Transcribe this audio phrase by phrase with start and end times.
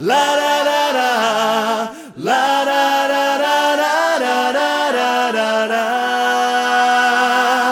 [0.00, 1.92] la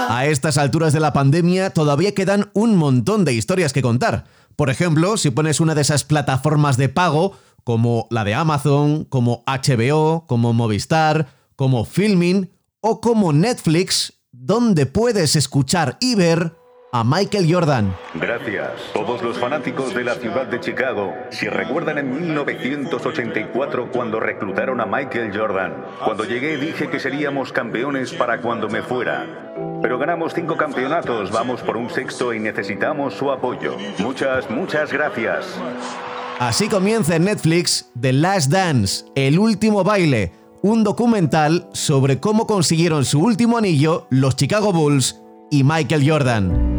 [0.09, 4.25] A estas alturas de la pandemia todavía quedan un montón de historias que contar.
[4.57, 7.33] Por ejemplo, si pones una de esas plataformas de pago,
[7.65, 12.51] como la de Amazon, como HBO, como Movistar, como Filming
[12.81, 16.55] o como Netflix, donde puedes escuchar y ver
[16.93, 17.97] a Michael Jordan.
[18.15, 18.71] Gracias.
[18.95, 24.87] Todos los fanáticos de la ciudad de Chicago, si recuerdan en 1984 cuando reclutaron a
[24.87, 29.27] Michael Jordan, cuando llegué dije que seríamos campeones para cuando me fuera.
[29.83, 33.77] Pero ganamos cinco campeonatos, vamos por un sexto y necesitamos su apoyo.
[33.99, 35.47] Muchas, muchas gracias.
[36.39, 43.05] Así comienza en Netflix The Last Dance, El último baile, un documental sobre cómo consiguieron
[43.05, 46.76] su último anillo los Chicago Bulls y Michael Jordan.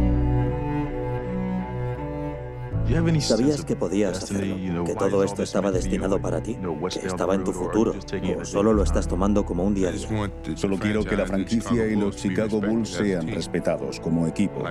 [3.19, 4.85] ¿Sabías que podías hacerlo?
[4.85, 6.57] ¿Que todo esto estaba destinado para ti?
[7.01, 7.93] ¿Que estaba en tu futuro?
[8.39, 10.07] ¿O solo lo estás tomando como un día a día?
[10.55, 14.63] Solo quiero que la franquicia y los Chicago Bulls sean respetados como equipo,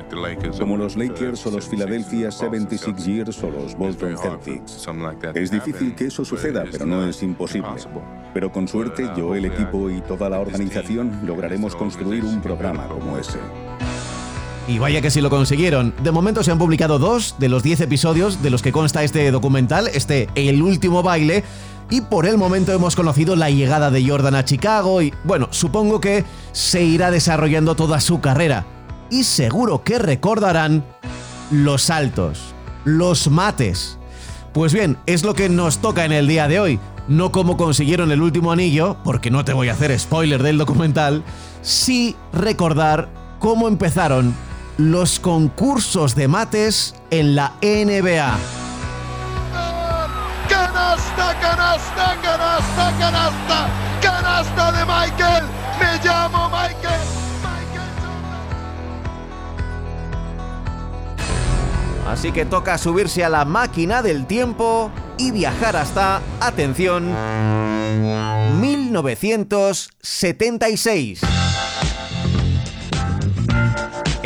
[0.59, 4.89] como los Lakers o los Philadelphia 76ers o los Boston Celtics.
[5.35, 7.69] Es difícil que eso suceda, pero no es imposible.
[8.33, 13.19] Pero con suerte, yo, el equipo y toda la organización lograremos construir un programa como
[13.19, 13.39] ese.
[14.69, 15.95] Y vaya que si lo consiguieron.
[16.03, 19.31] De momento se han publicado dos de los diez episodios de los que consta este
[19.31, 21.45] documental, este El último baile.
[21.89, 26.01] Y por el momento hemos conocido la llegada de Jordan a Chicago y, bueno, supongo
[26.01, 28.67] que se irá desarrollando toda su carrera.
[29.09, 30.85] Y seguro que recordarán
[31.53, 32.41] los saltos,
[32.85, 33.99] los mates.
[34.53, 36.81] Pues bien, es lo que nos toca en el día de hoy.
[37.07, 41.23] No cómo consiguieron el último anillo, porque no te voy a hacer spoiler del documental,
[41.63, 43.09] sí recordar
[43.39, 44.35] cómo empezaron
[44.79, 48.39] los concursos de mates en la NBA.
[50.49, 53.69] ¡Canasta, canasta, canasta, canasta!
[54.03, 55.45] ¡Canasta de Michael!
[55.81, 57.01] ¡Me llamo Michael!
[62.09, 67.13] Así que toca subirse a la máquina del tiempo y viajar hasta, atención,
[68.61, 71.21] 1976.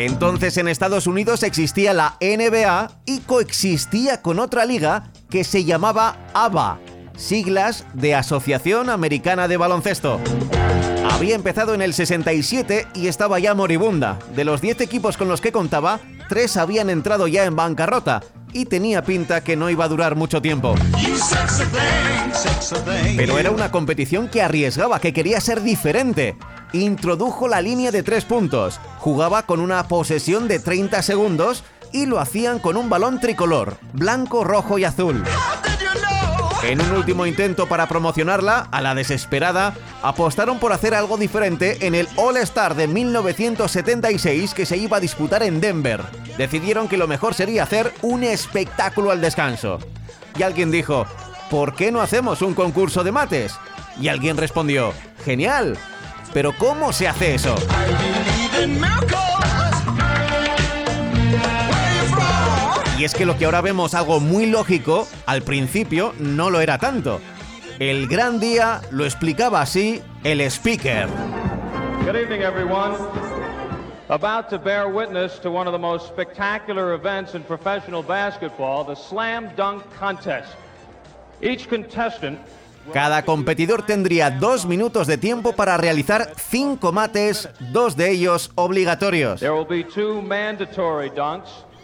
[0.07, 6.17] Entonces en Estados Unidos existía la NBA y coexistía con otra liga que se llamaba
[6.33, 6.79] ABA,
[7.19, 10.19] siglas de Asociación Americana de Baloncesto.
[11.11, 14.19] Había empezado en el 67 y estaba ya moribunda.
[14.35, 16.01] De los 10 equipos con los que contaba,
[16.31, 18.23] 3 habían entrado ya en bancarrota
[18.53, 20.75] y tenía pinta que no iba a durar mucho tiempo.
[23.17, 26.37] Pero era una competición que arriesgaba, que quería ser diferente
[26.73, 32.21] introdujo la línea de tres puntos, jugaba con una posesión de 30 segundos y lo
[32.21, 35.25] hacían con un balón tricolor, blanco, rojo y azul.
[36.63, 41.95] En un último intento para promocionarla, a la desesperada, apostaron por hacer algo diferente en
[41.95, 46.03] el All Star de 1976 que se iba a disputar en Denver.
[46.37, 49.79] Decidieron que lo mejor sería hacer un espectáculo al descanso.
[50.39, 51.07] Y alguien dijo,
[51.51, 53.55] ¿por qué no hacemos un concurso de mates?
[53.99, 54.93] Y alguien respondió,
[55.25, 55.79] genial,
[56.35, 57.55] pero ¿cómo se hace eso?
[63.01, 66.77] Y es que lo que ahora vemos algo muy lógico, al principio no lo era
[66.77, 67.19] tanto.
[67.79, 71.09] El gran día lo explicaba así el speaker.
[72.05, 72.95] Good evening, everyone.
[74.11, 78.95] About to bear witness to one of the most spectacular events in professional basketball, the
[78.95, 80.55] Slam Dunk Contest.
[81.41, 82.39] Each contestant
[82.93, 89.41] cada competidor tendría dos minutos de tiempo para realizar cinco mates, dos de ellos obligatorios.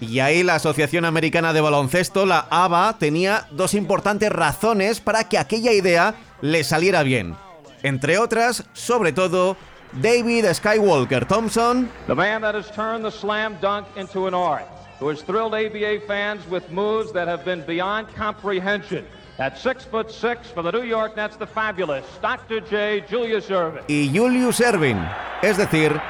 [0.00, 5.38] Y ahí la Asociación Americana de Baloncesto, la ABA, tenía dos importantes razones para que
[5.38, 7.34] aquella idea le saliera bien.
[7.82, 9.56] Entre otras, sobre todo,
[9.92, 14.66] David Skywalker Thompson, the man that has turned the slam dunk into an art,
[15.00, 19.04] who has thrilled ABA fans with moves that have been beyond comprehension.
[19.38, 22.60] At six foot six for the New York Nets, the fabulous Dr.
[22.60, 23.04] J.
[23.08, 23.84] Julius Irving.
[23.88, 24.98] Y Julius Erving,
[25.42, 26.00] es decir,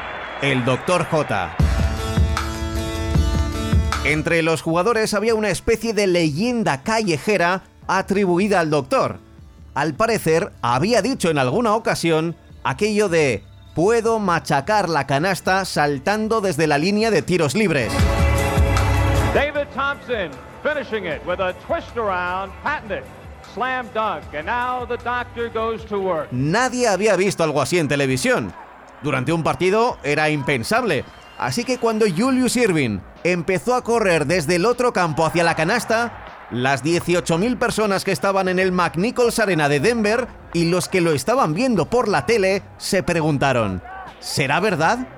[0.42, 1.04] el Dr.
[1.04, 1.65] J.
[4.06, 9.18] Entre los jugadores había una especie de leyenda callejera atribuida al doctor.
[9.74, 13.42] Al parecer, había dicho en alguna ocasión aquello de
[13.74, 17.92] puedo machacar la canasta saltando desde la línea de tiros libres.
[19.34, 20.30] David Thompson
[20.62, 23.02] finishing it with a twist around, patented.
[23.54, 26.28] Slam dunk, and now the doctor goes to work.
[26.30, 28.52] Nadie había visto algo así en televisión.
[29.02, 31.04] Durante un partido era impensable.
[31.38, 33.00] Así que cuando Julius Irving
[33.32, 38.49] empezó a correr desde el otro campo hacia la canasta, las 18.000 personas que estaban
[38.49, 42.62] en el McNichols Arena de Denver y los que lo estaban viendo por la tele
[42.78, 43.82] se preguntaron,
[44.20, 45.08] ¿será verdad?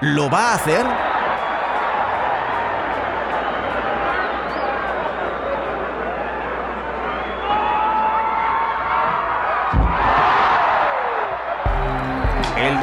[0.00, 1.23] ¿Lo va a hacer?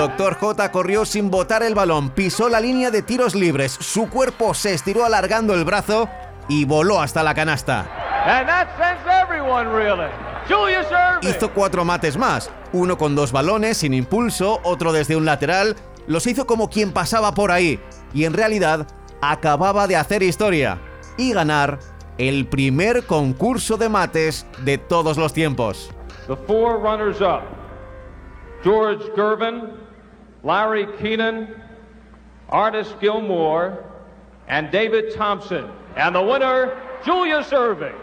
[0.01, 4.55] Doctor J corrió sin botar el balón, pisó la línea de tiros libres, su cuerpo
[4.55, 6.09] se estiró alargando el brazo
[6.49, 7.85] y voló hasta la canasta.
[11.21, 15.75] Hizo cuatro mates más, uno con dos balones sin impulso, otro desde un lateral,
[16.07, 17.79] los hizo como quien pasaba por ahí
[18.11, 18.87] y en realidad
[19.21, 20.79] acababa de hacer historia
[21.15, 21.77] y ganar
[22.17, 25.91] el primer concurso de mates de todos los tiempos.
[28.63, 29.90] George Gervin,
[30.43, 31.47] Larry Keenan,
[32.49, 33.83] Artis Gilmore,
[34.47, 35.69] and David Thompson.
[35.95, 37.95] And the winner, Julius Irving.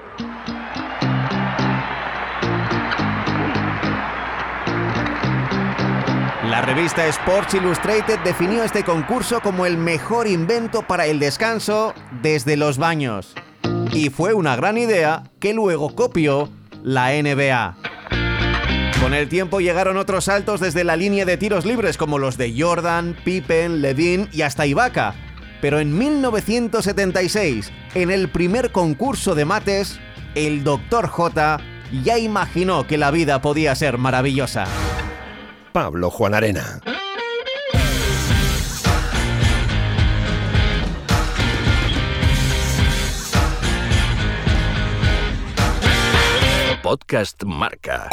[6.49, 11.93] La revista Sports Illustrated definió este concurso como el mejor invento para el descanso
[12.23, 13.35] desde los baños.
[13.93, 16.49] Y fue una gran idea que luego copió
[16.82, 17.88] la NBA.
[19.00, 22.55] Con el tiempo llegaron otros saltos desde la línea de tiros libres como los de
[22.59, 25.15] Jordan, Pippen, Levine y hasta Ibaka.
[25.61, 29.99] Pero en 1976, en el primer concurso de mates,
[30.35, 31.06] el Dr.
[31.06, 31.59] J
[32.03, 34.67] ya imaginó que la vida podía ser maravillosa.
[35.73, 36.81] Pablo Juan Arena.
[46.83, 48.09] Podcast Marca.